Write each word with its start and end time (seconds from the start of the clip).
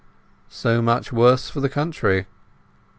"So 0.49 0.81
much 0.81 1.09
the 1.11 1.15
worse 1.15 1.51
for 1.51 1.59
the 1.59 1.69
county." 1.69 2.25